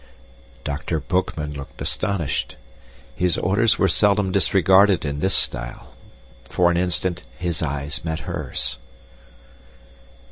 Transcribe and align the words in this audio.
Dr. 0.63 0.99
Boekman 0.99 1.53
looked 1.53 1.79
astonished. 1.79 2.55
His 3.15 3.37
orders 3.37 3.77
were 3.77 3.87
seldom 3.87 4.31
disregarded 4.31 5.05
in 5.05 5.19
this 5.19 5.35
style. 5.35 5.93
For 6.45 6.71
an 6.71 6.77
instant 6.77 7.21
his 7.37 7.61
eye 7.61 7.87
met 8.03 8.21
hers. 8.21 8.79